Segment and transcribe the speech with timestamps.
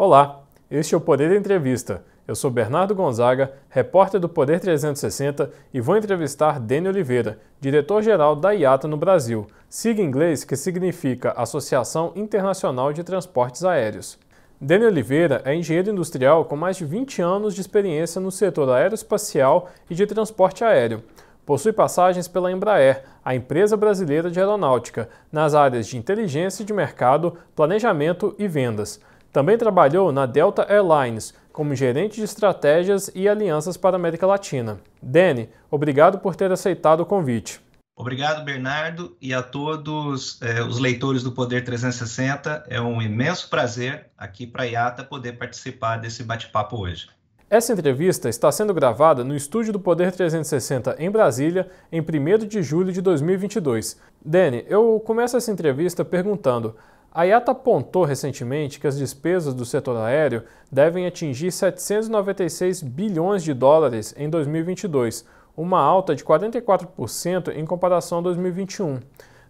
[0.00, 2.04] Olá, este é o Poder Entrevista.
[2.24, 8.52] Eu sou Bernardo Gonzaga, repórter do Poder 360 e vou entrevistar Dani Oliveira, diretor-geral da
[8.52, 14.16] IATA no Brasil, sigla em inglês que significa Associação Internacional de Transportes Aéreos.
[14.60, 19.68] Dani Oliveira é engenheiro industrial com mais de 20 anos de experiência no setor aeroespacial
[19.90, 21.02] e de transporte aéreo.
[21.44, 27.36] Possui passagens pela Embraer, a empresa brasileira de aeronáutica, nas áreas de inteligência de mercado,
[27.56, 29.00] planejamento e vendas.
[29.32, 34.78] Também trabalhou na Delta Airlines como gerente de estratégias e alianças para a América Latina.
[35.02, 37.60] Dani, obrigado por ter aceitado o convite.
[37.96, 42.64] Obrigado, Bernardo, e a todos eh, os leitores do Poder 360.
[42.68, 47.08] É um imenso prazer aqui para a IATA poder participar desse bate-papo hoje.
[47.50, 52.62] Essa entrevista está sendo gravada no estúdio do Poder 360 em Brasília, em 1 de
[52.62, 53.98] julho de 2022.
[54.24, 56.76] Dani, eu começo essa entrevista perguntando:
[57.18, 63.52] a IATA apontou recentemente que as despesas do setor aéreo devem atingir 796 bilhões de
[63.52, 69.00] dólares em 2022, uma alta de 44% em comparação a 2021.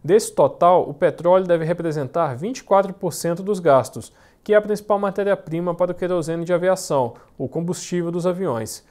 [0.03, 5.93] Desse total, o petróleo deve representar 24% dos gastos, que é a principal matéria-prima para
[5.93, 8.83] o querosene de aviação, o combustível dos aviões.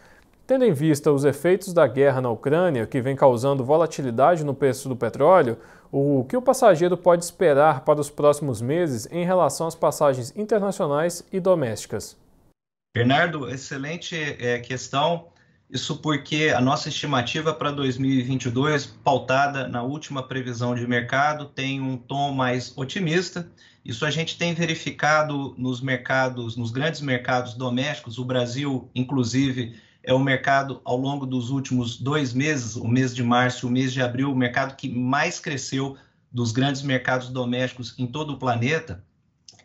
[0.48, 4.88] Tendo em vista os efeitos da guerra na Ucrânia, que vem causando volatilidade no preço
[4.88, 5.58] do petróleo,
[5.92, 11.22] o que o passageiro pode esperar para os próximos meses em relação às passagens internacionais
[11.34, 12.18] e domésticas?
[12.96, 15.28] Bernardo, excelente é, questão.
[15.70, 21.98] Isso porque a nossa estimativa para 2022, pautada na última previsão de mercado, tem um
[21.98, 23.52] tom mais otimista.
[23.84, 28.18] Isso a gente tem verificado nos mercados, nos grandes mercados domésticos.
[28.18, 29.76] O Brasil, inclusive,
[30.08, 33.72] é o mercado ao longo dos últimos dois meses, o mês de março e o
[33.72, 35.98] mês de abril, o mercado que mais cresceu
[36.32, 39.04] dos grandes mercados domésticos em todo o planeta.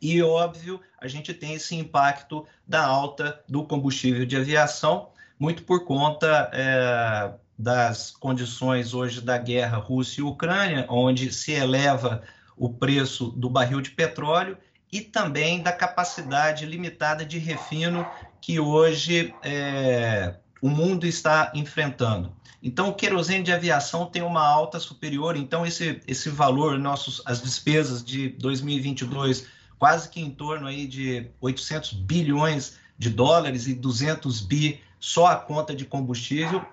[0.00, 5.84] E, óbvio, a gente tem esse impacto da alta do combustível de aviação, muito por
[5.84, 12.20] conta é, das condições hoje da guerra Rússia e Ucrânia, onde se eleva
[12.56, 14.58] o preço do barril de petróleo
[14.90, 18.04] e também da capacidade limitada de refino
[18.42, 22.36] que hoje é, o mundo está enfrentando.
[22.60, 27.40] Então, o querosene de aviação tem uma alta superior, então esse, esse valor, nossos, as
[27.40, 29.46] despesas de 2022,
[29.78, 35.36] quase que em torno aí de 800 bilhões de dólares e 200 bi só a
[35.36, 36.64] conta de combustível,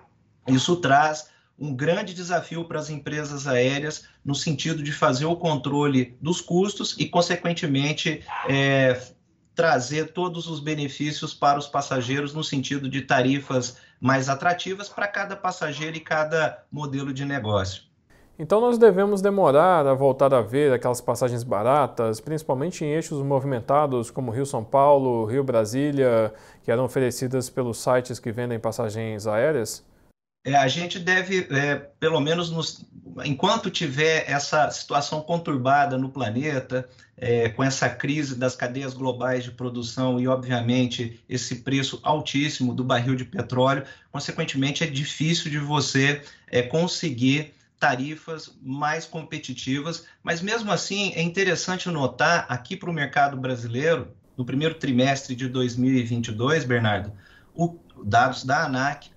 [0.46, 6.16] isso traz um grande desafio para as empresas aéreas no sentido de fazer o controle
[6.20, 9.00] dos custos e, consequentemente, é,
[9.60, 15.36] trazer todos os benefícios para os passageiros no sentido de tarifas mais atrativas para cada
[15.36, 17.82] passageiro e cada modelo de negócio.
[18.38, 24.10] Então nós devemos demorar a voltar a ver aquelas passagens baratas, principalmente em eixos movimentados
[24.10, 26.32] como Rio-São Paulo, Rio-Brasília,
[26.62, 29.84] que eram oferecidas pelos sites que vendem passagens aéreas?
[30.42, 32.86] É, a gente deve, é, pelo menos nos,
[33.24, 39.50] enquanto tiver essa situação conturbada no planeta, é, com essa crise das cadeias globais de
[39.50, 46.22] produção e, obviamente, esse preço altíssimo do barril de petróleo, consequentemente, é difícil de você
[46.48, 53.36] é, conseguir tarifas mais competitivas, mas mesmo assim é interessante notar aqui para o mercado
[53.36, 57.12] brasileiro, no primeiro trimestre de 2022, Bernardo,
[57.54, 59.09] o, dados da ANAC,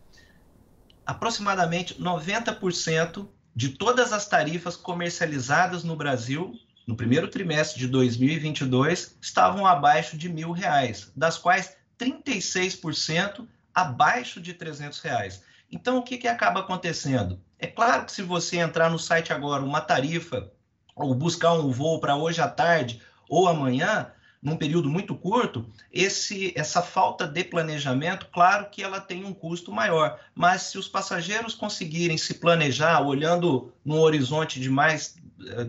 [1.06, 6.53] aproximadamente 90% de todas as tarifas comercializadas no Brasil
[6.86, 14.53] no primeiro trimestre de 2022 estavam abaixo de mil reais, das quais 36% abaixo de
[14.53, 15.44] 300 reais.
[15.72, 17.40] Então, o que, que acaba acontecendo?
[17.58, 20.52] É claro que se você entrar no site agora, uma tarifa,
[20.96, 24.12] ou buscar um voo para hoje à tarde ou amanhã,
[24.44, 29.72] num período muito curto, esse, essa falta de planejamento, claro que ela tem um custo
[29.72, 35.16] maior, mas se os passageiros conseguirem se planejar olhando num horizonte de mais,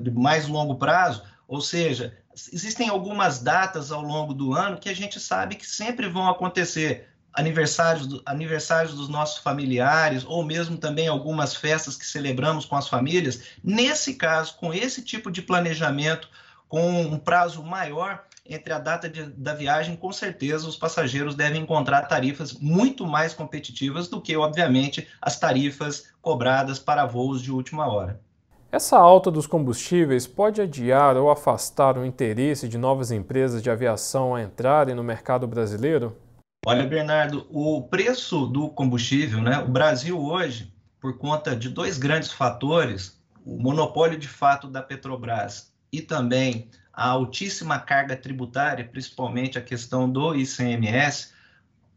[0.00, 2.18] de mais longo prazo, ou seja,
[2.52, 7.08] existem algumas datas ao longo do ano que a gente sabe que sempre vão acontecer
[7.32, 13.42] aniversários, aniversários dos nossos familiares, ou mesmo também algumas festas que celebramos com as famílias.
[13.62, 16.28] Nesse caso, com esse tipo de planejamento,
[16.68, 21.62] com um prazo maior, entre a data de, da viagem, com certeza os passageiros devem
[21.62, 27.86] encontrar tarifas muito mais competitivas do que, obviamente, as tarifas cobradas para voos de última
[27.86, 28.20] hora.
[28.70, 34.34] Essa alta dos combustíveis pode adiar ou afastar o interesse de novas empresas de aviação
[34.34, 36.16] a entrarem no mercado brasileiro?
[36.66, 39.58] Olha, Bernardo, o preço do combustível, né?
[39.58, 45.72] O Brasil hoje, por conta de dois grandes fatores, o monopólio de fato da Petrobras
[45.92, 51.32] e também a altíssima carga tributária, principalmente a questão do ICMS,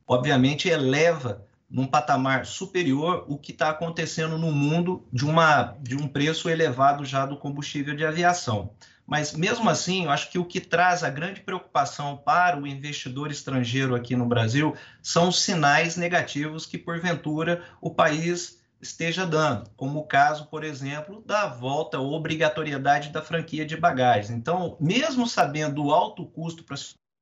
[0.07, 6.07] obviamente eleva num patamar superior o que está acontecendo no mundo de, uma, de um
[6.07, 8.71] preço elevado já do combustível de aviação.
[9.05, 13.31] Mas mesmo assim, eu acho que o que traz a grande preocupação para o investidor
[13.31, 19.99] estrangeiro aqui no Brasil são os sinais negativos que, porventura, o país esteja dando, como
[19.99, 24.29] o caso, por exemplo, da volta obrigatoriedade da franquia de bagagens.
[24.29, 26.75] Então, mesmo sabendo o alto custo para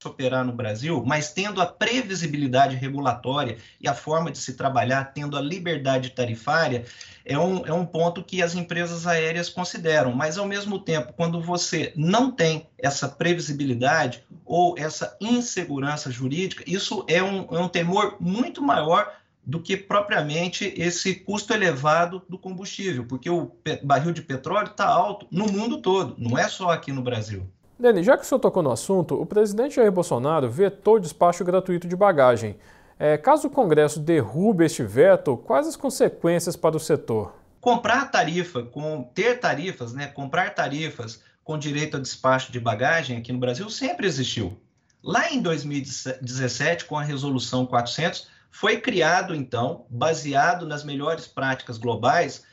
[0.04, 5.38] operar no Brasil, mas tendo a previsibilidade regulatória e a forma de se trabalhar, tendo
[5.38, 6.86] a liberdade tarifária,
[7.24, 10.12] é um, é um ponto que as empresas aéreas consideram.
[10.12, 17.04] Mas, ao mesmo tempo, quando você não tem essa previsibilidade ou essa insegurança jurídica, isso
[17.08, 19.12] é um, é um temor muito maior
[19.46, 23.52] do que propriamente esse custo elevado do combustível, porque o
[23.84, 27.46] barril de petróleo está alto no mundo todo, não é só aqui no Brasil.
[27.78, 31.44] Dani, já que o senhor tocou no assunto, o presidente Jair Bolsonaro vetou o despacho
[31.44, 32.56] gratuito de bagagem.
[32.98, 37.36] É, caso o Congresso derrube este veto, quais as consequências para o setor?
[37.60, 43.34] Comprar tarifa, com, ter tarifas, né, comprar tarifas com direito a despacho de bagagem aqui
[43.34, 44.58] no Brasil sempre existiu.
[45.04, 52.46] Lá em 2017, com a resolução 400, foi criado, então, baseado nas melhores práticas globais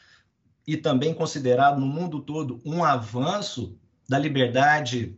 [0.66, 3.78] e também considerado no mundo todo um avanço
[4.08, 5.16] da liberdade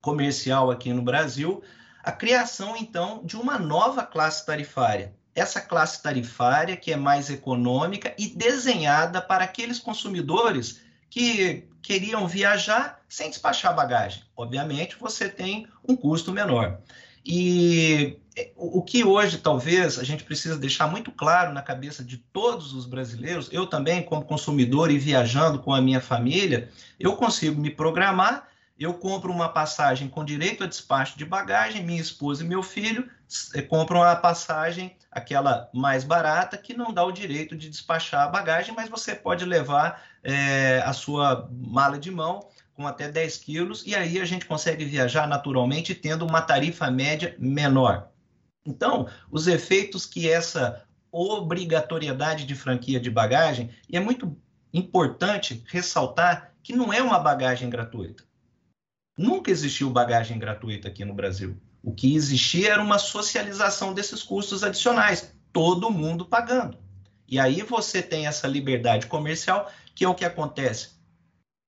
[0.00, 1.62] comercial aqui no Brasil,
[2.02, 5.14] a criação então de uma nova classe tarifária.
[5.34, 10.80] Essa classe tarifária que é mais econômica e desenhada para aqueles consumidores
[11.10, 14.22] que queriam viajar sem despachar bagagem.
[14.34, 16.80] Obviamente, você tem um custo menor.
[17.24, 18.18] E
[18.56, 22.86] o que hoje talvez a gente precisa deixar muito claro na cabeça de todos os
[22.86, 28.48] brasileiros, eu também como consumidor e viajando com a minha família, eu consigo me programar,
[28.78, 33.08] eu compro uma passagem com direito a despacho de bagagem, minha esposa e meu filho
[33.54, 38.28] eh, compram uma passagem, aquela mais barata, que não dá o direito de despachar a
[38.28, 42.48] bagagem, mas você pode levar é, a sua mala de mão
[42.82, 47.36] com até 10 quilos, e aí a gente consegue viajar naturalmente tendo uma tarifa média
[47.38, 48.08] menor.
[48.66, 54.36] Então, os efeitos que essa obrigatoriedade de franquia de bagagem, e é muito
[54.74, 58.24] importante ressaltar que não é uma bagagem gratuita.
[59.16, 61.56] Nunca existiu bagagem gratuita aqui no Brasil.
[61.82, 66.78] O que existia era uma socialização desses custos adicionais, todo mundo pagando.
[67.28, 71.01] E aí você tem essa liberdade comercial, que é o que acontece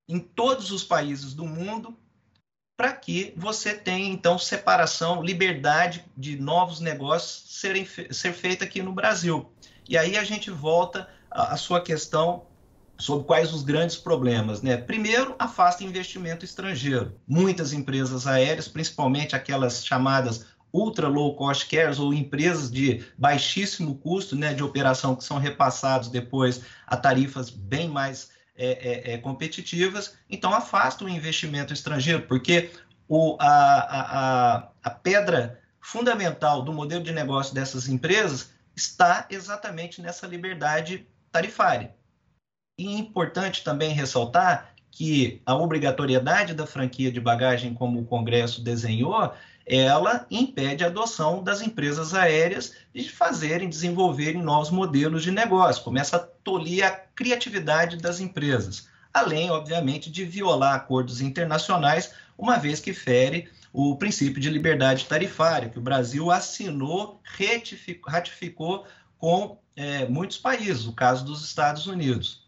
[0.08, 1.96] em todos os países do mundo,
[2.76, 8.92] para que você tenha, então, separação, liberdade de novos negócios serem, ser feita aqui no
[8.92, 9.52] Brasil.
[9.88, 12.46] E aí a gente volta à sua questão
[12.98, 14.76] sobre quais os grandes problemas, né?
[14.76, 17.20] Primeiro, afasta investimento estrangeiro.
[17.26, 24.34] Muitas empresas aéreas, principalmente aquelas chamadas ultra low cost carriers ou empresas de baixíssimo custo,
[24.34, 30.16] né, de operação que são repassados depois a tarifas bem mais é, é, é, competitivas,
[30.30, 32.70] então afasta o investimento estrangeiro, porque
[33.08, 40.26] o, a, a, a pedra fundamental do modelo de negócio dessas empresas está exatamente nessa
[40.26, 41.94] liberdade tarifária.
[42.78, 48.62] E é importante também ressaltar que a obrigatoriedade da franquia de bagagem, como o Congresso
[48.62, 49.34] desenhou,
[49.66, 56.16] ela impede a adoção das empresas aéreas de fazerem, desenvolverem novos modelos de negócio, começa
[56.16, 62.92] a tolir a criatividade das empresas, além, obviamente, de violar acordos internacionais, uma vez que
[62.92, 67.20] fere o princípio de liberdade tarifária, que o Brasil assinou,
[68.06, 68.86] ratificou
[69.18, 72.43] com é, muitos países, o caso dos Estados Unidos.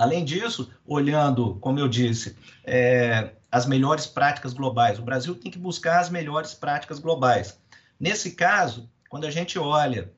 [0.00, 4.98] Além disso, olhando, como eu disse, é, as melhores práticas globais.
[4.98, 7.60] O Brasil tem que buscar as melhores práticas globais.
[7.98, 10.10] Nesse caso, quando a gente olha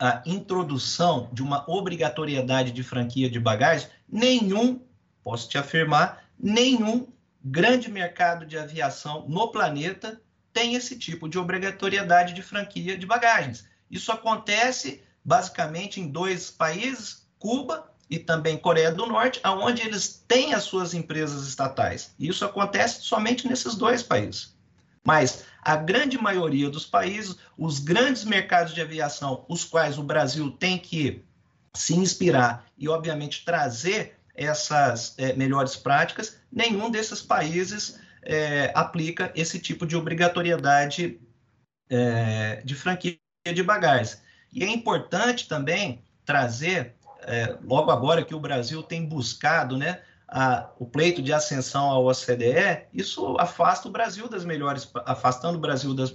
[0.00, 4.80] a introdução de uma obrigatoriedade de franquia de bagagem, nenhum,
[5.22, 7.06] posso te afirmar, nenhum
[7.40, 10.20] grande mercado de aviação no planeta
[10.52, 13.64] tem esse tipo de obrigatoriedade de franquia de bagagens.
[13.88, 20.54] Isso acontece basicamente em dois países, Cuba e também Coreia do Norte, aonde eles têm
[20.54, 22.14] as suas empresas estatais.
[22.18, 24.54] E isso acontece somente nesses dois países.
[25.02, 30.50] Mas a grande maioria dos países, os grandes mercados de aviação, os quais o Brasil
[30.50, 31.24] tem que
[31.74, 39.58] se inspirar e, obviamente, trazer essas é, melhores práticas, nenhum desses países é, aplica esse
[39.58, 41.20] tipo de obrigatoriedade
[41.90, 43.18] é, de franquia
[43.52, 44.22] de bagagens.
[44.52, 46.94] E é importante também trazer
[47.26, 52.06] é, logo agora que o Brasil tem buscado né, a, o pleito de ascensão ao
[52.06, 56.14] OCDE, isso afasta o Brasil das melhores, afastando o Brasil das,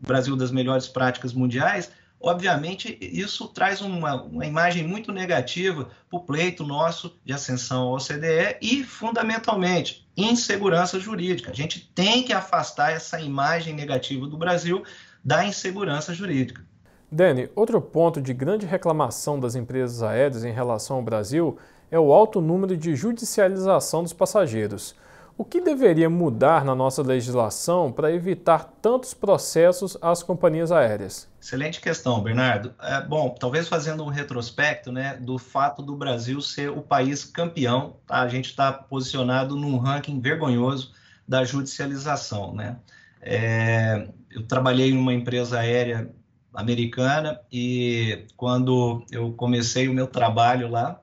[0.00, 6.22] Brasil das melhores práticas mundiais, obviamente isso traz uma, uma imagem muito negativa para o
[6.22, 11.50] pleito nosso de ascensão ao OCDE e, fundamentalmente, insegurança jurídica.
[11.50, 14.84] A gente tem que afastar essa imagem negativa do Brasil
[15.24, 16.67] da insegurança jurídica.
[17.10, 21.56] Dani, outro ponto de grande reclamação das empresas aéreas em relação ao Brasil
[21.90, 24.94] é o alto número de judicialização dos passageiros.
[25.38, 31.28] O que deveria mudar na nossa legislação para evitar tantos processos às companhias aéreas?
[31.40, 32.74] Excelente questão, Bernardo.
[32.82, 37.96] É, bom, talvez fazendo um retrospecto né, do fato do Brasil ser o país campeão,
[38.06, 38.20] tá?
[38.20, 40.92] a gente está posicionado num ranking vergonhoso
[41.26, 42.52] da judicialização.
[42.52, 42.76] Né?
[43.22, 46.10] É, eu trabalhei numa empresa aérea
[46.58, 51.00] americana e quando eu comecei o meu trabalho lá,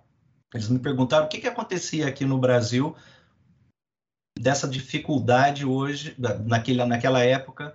[0.54, 2.94] eles me perguntaram o que, que acontecia aqui no Brasil
[4.38, 6.14] dessa dificuldade hoje,
[6.46, 7.74] naquela, naquela época,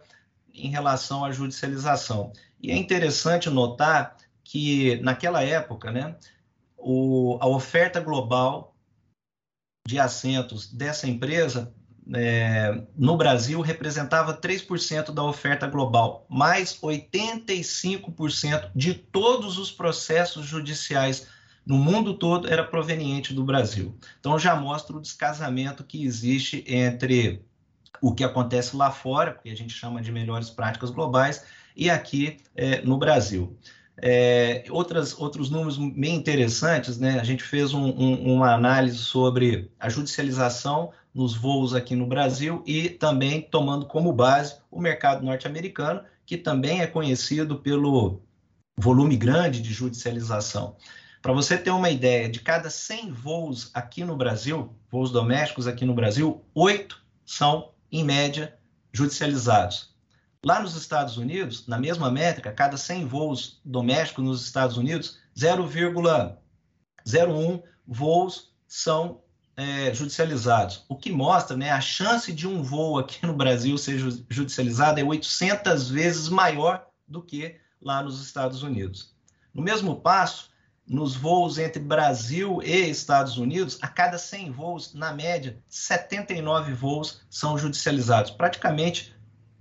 [0.52, 2.34] em relação à judicialização.
[2.60, 6.16] E é interessante notar que, naquela época, né,
[6.76, 8.76] o, a oferta global
[9.88, 11.75] de assentos dessa empresa
[12.12, 21.26] é, no Brasil representava 3% da oferta global, mais 85% de todos os processos judiciais
[21.64, 23.95] no mundo todo era proveniente do Brasil.
[24.19, 27.45] Então já mostra o descasamento que existe entre
[28.00, 31.45] o que acontece lá fora, que a gente chama de melhores práticas globais,
[31.76, 33.57] e aqui é, no Brasil.
[34.02, 37.21] É, outras, outros números bem interessantes, né?
[37.21, 42.62] A gente fez um, um, uma análise sobre a judicialização nos voos aqui no Brasil
[42.66, 48.22] e também tomando como base o mercado norte-americano, que também é conhecido pelo
[48.76, 50.76] volume grande de judicialização.
[51.20, 55.84] Para você ter uma ideia, de cada 100 voos aqui no Brasil, voos domésticos aqui
[55.84, 58.56] no Brasil, oito são, em média,
[58.92, 59.94] judicializados.
[60.44, 67.62] Lá nos Estados Unidos, na mesma métrica, cada 100 voos domésticos nos Estados Unidos, 0,01
[67.86, 69.20] voos são
[69.57, 70.85] é, judicializados.
[70.88, 75.04] O que mostra né, a chance de um voo aqui no Brasil ser judicializado é
[75.04, 79.14] 800 vezes maior do que lá nos Estados Unidos.
[79.52, 80.50] No mesmo passo,
[80.87, 87.21] nos voos entre Brasil e Estados Unidos, a cada 100 voos, na média, 79 voos
[87.30, 88.30] são judicializados.
[88.30, 89.14] Praticamente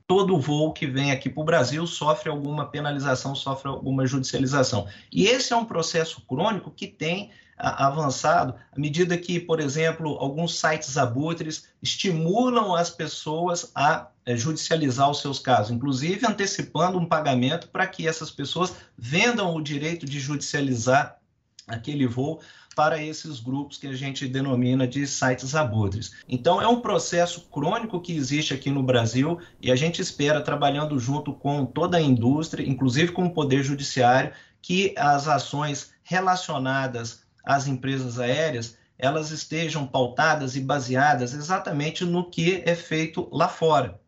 [0.07, 4.87] todo voo que vem aqui para o Brasil sofre alguma penalização, sofre alguma judicialização.
[5.11, 10.57] E esse é um processo crônico que tem avançado à medida que, por exemplo, alguns
[10.57, 17.67] sites abutres estimulam as pessoas a é, judicializar os seus casos, inclusive antecipando um pagamento
[17.67, 21.19] para que essas pessoas vendam o direito de judicializar
[21.67, 22.39] aquele voo
[22.75, 26.13] para esses grupos que a gente denomina de sites abutres.
[26.29, 30.97] Então, é um processo crônico que existe aqui no Brasil e a gente espera, trabalhando
[30.97, 37.67] junto com toda a indústria, inclusive com o Poder Judiciário, que as ações relacionadas às
[37.67, 43.99] empresas aéreas elas estejam pautadas e baseadas exatamente no que é feito lá fora.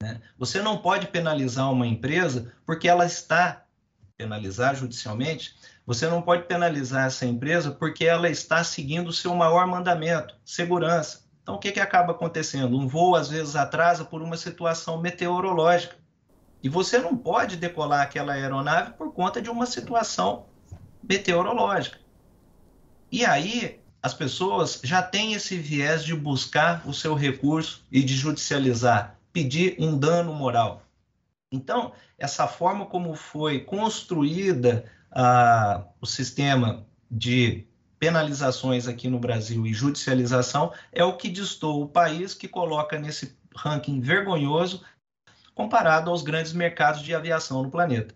[0.00, 0.20] Né?
[0.38, 3.64] Você não pode penalizar uma empresa porque ela está
[4.16, 9.66] penalizar judicialmente você não pode penalizar essa empresa porque ela está seguindo o seu maior
[9.66, 11.24] mandamento, segurança.
[11.42, 12.78] Então, o que, que acaba acontecendo?
[12.78, 15.96] Um voo, às vezes, atrasa por uma situação meteorológica.
[16.62, 20.46] E você não pode decolar aquela aeronave por conta de uma situação
[21.02, 21.98] meteorológica.
[23.12, 28.16] E aí, as pessoas já têm esse viés de buscar o seu recurso e de
[28.16, 30.82] judicializar, pedir um dano moral.
[31.52, 37.66] Então, essa forma como foi construída a, o sistema de
[37.98, 43.36] penalizações aqui no Brasil e judicialização é o que distou o país que coloca nesse
[43.54, 44.82] ranking vergonhoso
[45.54, 48.14] comparado aos grandes mercados de aviação no planeta.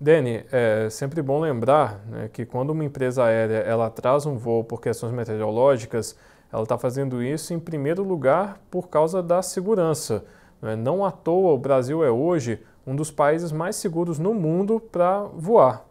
[0.00, 4.62] Dani, é sempre bom lembrar né, que quando uma empresa aérea ela atrasa um voo
[4.62, 6.16] por questões meteorológicas,
[6.52, 10.24] ela está fazendo isso em primeiro lugar por causa da segurança.
[10.62, 10.76] Né?
[10.76, 15.22] Não à toa o Brasil é hoje um dos países mais seguros no mundo para
[15.34, 15.84] voar.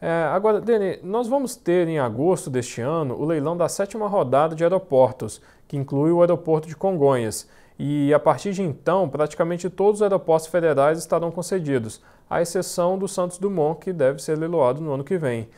[0.00, 4.54] É, agora, Deni, nós vamos ter em agosto deste ano o leilão da sétima rodada
[4.54, 7.46] de aeroportos, que inclui o aeroporto de Congonhas.
[7.78, 12.00] E a partir de então, praticamente todos os aeroportos federais estarão concedidos,
[12.30, 15.48] à exceção do Santos Dumont, que deve ser leiloado no ano que vem.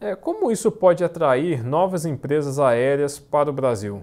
[0.00, 4.02] É, como isso pode atrair novas empresas aéreas para o Brasil?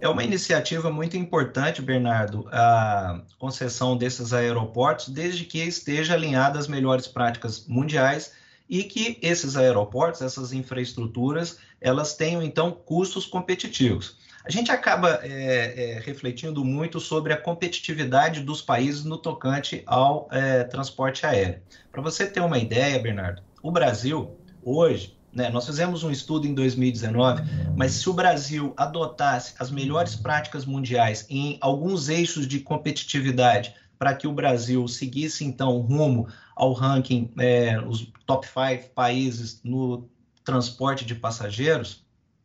[0.00, 6.66] É uma iniciativa muito importante, Bernardo, a concessão desses aeroportos, desde que esteja alinhada às
[6.66, 8.32] melhores práticas mundiais
[8.66, 14.16] e que esses aeroportos, essas infraestruturas, elas tenham então custos competitivos.
[14.44, 20.28] A gente acaba é, é, refletindo muito sobre a competitividade dos países no tocante ao
[20.32, 21.60] é, transporte aéreo.
[21.92, 26.54] Para você ter uma ideia, Bernardo, o Brasil, hoje, né, nós fizemos um estudo em
[26.54, 27.42] 2019,
[27.76, 34.14] mas se o Brasil adotasse as melhores práticas mundiais em alguns eixos de competitividade para
[34.14, 40.08] que o Brasil seguisse, então, rumo ao ranking, é, os top 5 países no
[40.42, 42.02] transporte de passageiros,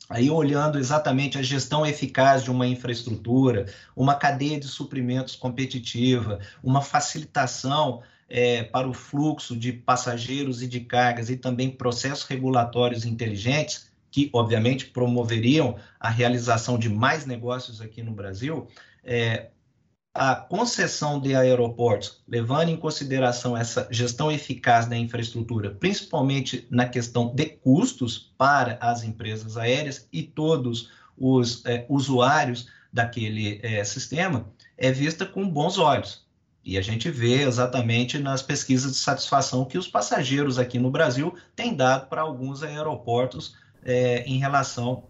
[0.10, 6.82] aí olhando exatamente a gestão eficaz de uma infraestrutura, uma cadeia de suprimentos competitiva, uma
[6.82, 13.90] facilitação é, para o fluxo de passageiros e de cargas e também processos regulatórios inteligentes,
[14.12, 18.68] que obviamente promoveriam a realização de mais negócios aqui no Brasil,
[19.04, 19.48] é,
[20.16, 27.36] a concessão de aeroportos, levando em consideração essa gestão eficaz da infraestrutura, principalmente na questão
[27.36, 34.90] de custos para as empresas aéreas e todos os é, usuários daquele é, sistema, é
[34.90, 36.26] vista com bons olhos.
[36.64, 41.36] E a gente vê exatamente nas pesquisas de satisfação que os passageiros aqui no Brasil
[41.58, 45.04] têm dado para alguns aeroportos é, em relação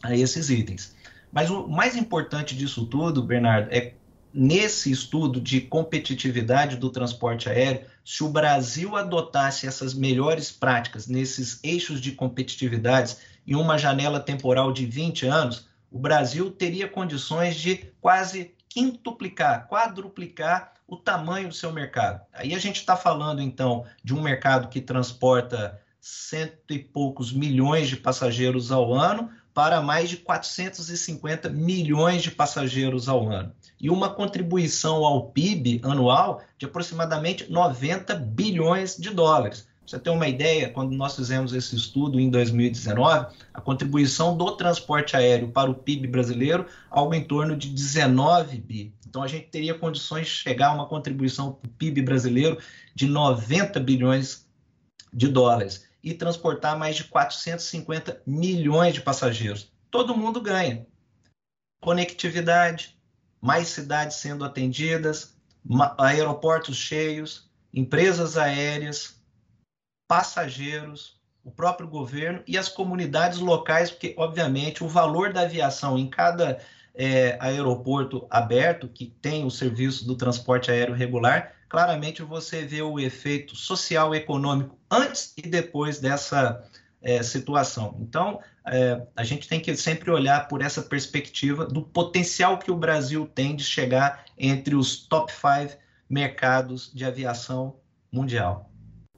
[0.00, 0.94] a esses itens.
[1.32, 3.94] Mas o mais importante disso tudo, Bernardo, é
[4.34, 11.60] nesse estudo de competitividade do transporte aéreo, se o Brasil adotasse essas melhores práticas nesses
[11.62, 17.92] eixos de competitividade em uma janela temporal de 20 anos, o Brasil teria condições de
[18.00, 22.22] quase quintuplicar, quadruplicar o tamanho do seu mercado.
[22.32, 27.88] Aí a gente está falando, então, de um mercado que transporta cento e poucos milhões
[27.88, 34.08] de passageiros ao ano para mais de 450 milhões de passageiros ao ano e uma
[34.08, 39.66] contribuição ao PIB anual de aproximadamente 90 bilhões de dólares.
[39.84, 45.16] Você ter uma ideia, quando nós fizemos esse estudo em 2019, a contribuição do transporte
[45.16, 48.94] aéreo para o PIB brasileiro algo em torno de 19 bi.
[49.06, 52.58] Então a gente teria condições de chegar a uma contribuição para o PIB brasileiro
[52.94, 54.46] de 90 bilhões
[55.12, 59.70] de dólares e transportar mais de 450 milhões de passageiros.
[59.90, 60.86] Todo mundo ganha.
[61.82, 62.96] Conectividade,
[63.42, 65.34] mais cidades sendo atendidas,
[65.98, 69.20] aeroportos cheios, empresas aéreas,
[70.06, 76.08] passageiros, o próprio governo e as comunidades locais, porque, obviamente, o valor da aviação em
[76.08, 76.60] cada
[76.94, 83.00] é, aeroporto aberto, que tem o serviço do transporte aéreo regular, claramente você vê o
[83.00, 86.62] efeito social e econômico antes e depois dessa
[87.00, 87.96] é, situação.
[88.00, 92.76] Então, é, a gente tem que sempre olhar por essa perspectiva do potencial que o
[92.76, 95.76] Brasil tem de chegar entre os top five
[96.08, 97.76] mercados de aviação
[98.12, 98.70] mundial.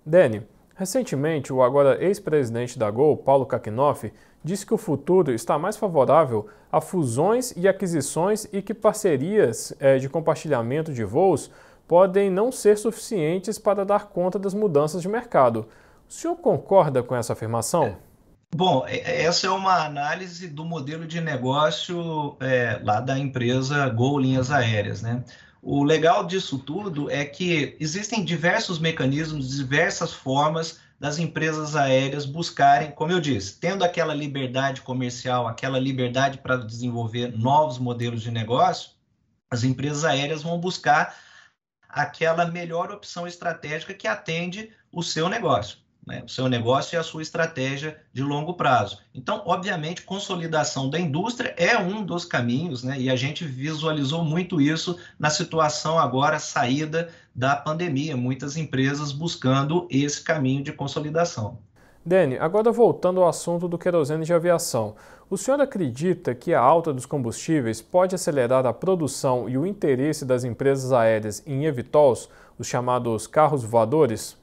[0.07, 0.43] Dani,
[0.75, 6.47] recentemente o agora ex-presidente da Gol, Paulo Kakinoff, disse que o futuro está mais favorável
[6.71, 11.51] a fusões e aquisições e que parcerias é, de compartilhamento de voos
[11.87, 15.67] podem não ser suficientes para dar conta das mudanças de mercado.
[16.09, 17.97] O senhor concorda com essa afirmação?
[18.57, 24.49] Bom, essa é uma análise do modelo de negócio é, lá da empresa Gol Linhas
[24.49, 25.25] Aéreas, né?
[25.61, 32.93] O legal disso tudo é que existem diversos mecanismos, diversas formas das empresas aéreas buscarem,
[32.93, 38.93] como eu disse, tendo aquela liberdade comercial, aquela liberdade para desenvolver novos modelos de negócio,
[39.51, 41.17] as empresas aéreas vão buscar
[41.89, 47.03] aquela melhor opção estratégica que atende o seu negócio né, o seu negócio e a
[47.03, 48.99] sua estratégia de longo prazo.
[49.15, 54.61] Então, obviamente, consolidação da indústria é um dos caminhos, né, e a gente visualizou muito
[54.61, 61.59] isso na situação agora saída da pandemia, muitas empresas buscando esse caminho de consolidação.
[62.07, 64.95] Dani, agora voltando ao assunto do querosene de aviação.
[65.31, 70.23] O senhor acredita que a alta dos combustíveis pode acelerar a produção e o interesse
[70.23, 74.37] das empresas aéreas em evitols, os chamados carros voadores?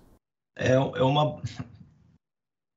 [0.55, 1.41] É, é uma,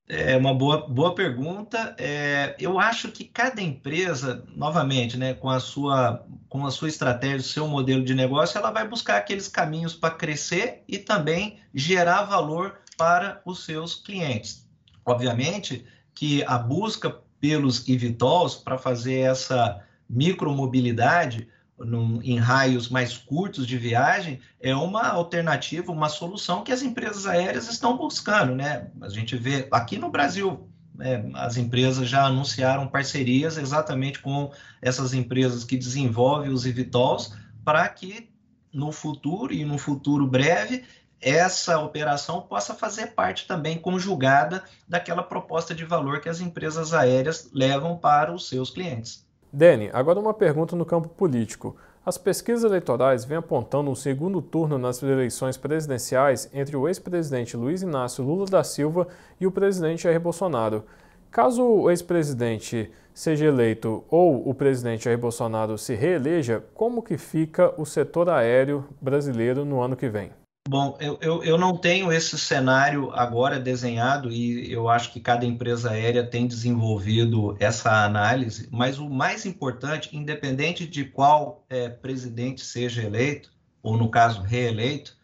[0.09, 1.95] é uma boa, boa pergunta.
[1.99, 7.39] É, eu acho que cada empresa, novamente, né, com, a sua, com a sua estratégia,
[7.39, 12.25] o seu modelo de negócio, ela vai buscar aqueles caminhos para crescer e também gerar
[12.25, 14.69] valor para os seus clientes.
[15.05, 15.85] Obviamente
[16.15, 17.11] que a busca
[17.41, 25.09] pelos eVTOLs para fazer essa micromobilidade num, em raios mais curtos de viagem é uma
[25.09, 28.89] alternativa, uma solução que as empresas aéreas estão buscando, né?
[29.01, 35.13] A gente vê aqui no Brasil, né, as empresas já anunciaram parcerias exatamente com essas
[35.13, 37.35] empresas que desenvolvem os eVTOLs
[37.65, 38.31] para que
[38.73, 40.85] no futuro e no futuro breve
[41.21, 47.49] essa operação possa fazer parte também conjugada daquela proposta de valor que as empresas aéreas
[47.53, 49.25] levam para os seus clientes.
[49.55, 51.77] Dene, agora uma pergunta no campo político.
[52.05, 57.81] As pesquisas eleitorais vêm apontando um segundo turno nas eleições presidenciais entre o ex-presidente Luiz
[57.81, 59.07] Inácio Lula da Silva
[59.41, 60.83] e o presidente Jair Bolsonaro.
[61.31, 67.73] Caso o ex-presidente seja eleito ou o presidente Jair Bolsonaro se reeleja, como que fica
[67.81, 70.33] o setor aéreo brasileiro no ano que vem?
[70.67, 75.45] Bom, eu, eu, eu, não tenho esse cenário agora desenhado e eu acho que cada
[75.45, 82.63] empresa aérea tem desenvolvido essa análise, mas o mais importante, independente de qual é, presidente
[82.65, 85.15] seja eleito, ou no caso reeleito,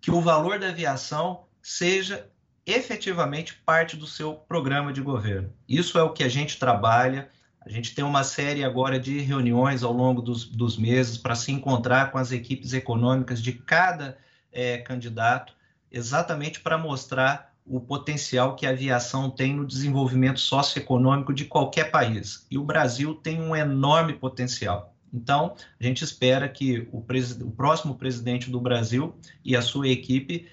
[0.00, 2.28] que o valor da aviação seja
[2.66, 5.52] efetivamente parte do seu programa de governo.
[5.68, 7.28] Isso é o que a gente trabalha.
[7.64, 11.52] A gente tem uma série agora de reuniões ao longo dos, dos meses para se
[11.52, 14.18] encontrar com as equipes econômicas de cada
[14.52, 15.54] é, candidato,
[15.90, 22.46] exatamente para mostrar o potencial que a aviação tem no desenvolvimento socioeconômico de qualquer país.
[22.50, 24.94] E o Brasil tem um enorme potencial.
[25.12, 30.46] Então, a gente espera que o, o próximo presidente do Brasil e a sua equipe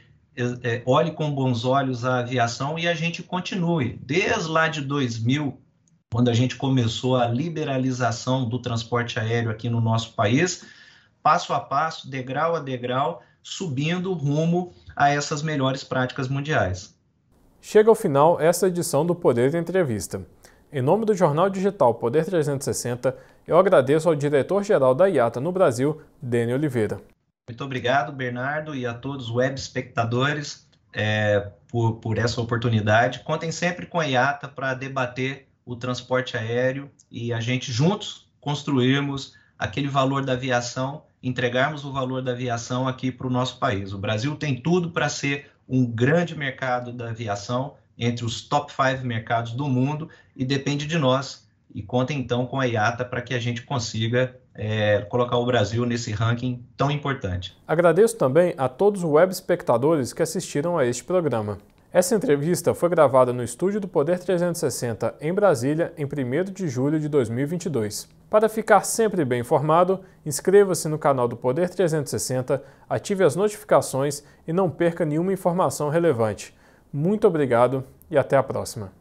[0.64, 3.98] é, olhe com bons olhos a aviação e a gente continue.
[4.02, 5.58] Desde lá de 2000,
[6.12, 10.66] quando a gente começou a liberalização do transporte aéreo aqui no nosso país,
[11.24, 16.98] passo a passo, degrau a degrau, subindo rumo a essas melhores práticas mundiais.
[17.62, 20.26] Chega ao final essa edição do Poder de Entrevista.
[20.74, 23.16] Em nome do jornal digital Poder 360,
[23.48, 27.00] eu agradeço ao diretor-geral da IATA no Brasil, Dene Oliveira.
[27.48, 33.20] Muito obrigado, Bernardo, e a todos os web espectadores é, por, por essa oportunidade.
[33.20, 39.36] Contem sempre com a IATA para debater o transporte aéreo e a gente juntos construirmos
[39.58, 43.92] aquele valor da aviação entregarmos o valor da aviação aqui para o nosso país.
[43.92, 49.04] O Brasil tem tudo para ser um grande mercado da aviação, entre os top 5
[49.04, 51.48] mercados do mundo, e depende de nós.
[51.74, 55.84] E contem então com a IATA para que a gente consiga é, colocar o Brasil
[55.86, 57.58] nesse ranking tão importante.
[57.68, 61.58] Agradeço também a todos os web espectadores que assistiram a este programa.
[61.96, 67.00] Essa entrevista foi gravada no estúdio do Poder 360 em Brasília em 1 de julho
[67.00, 68.10] de 2022.
[68.30, 74.52] Para ficar sempre bem informado, inscreva-se no canal do Poder 360, ative as notificações e
[74.52, 76.54] não perca nenhuma informação relevante.
[76.92, 77.82] Muito obrigado
[78.12, 78.92] e até a próxima.